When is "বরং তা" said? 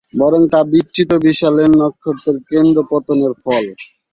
0.13-0.59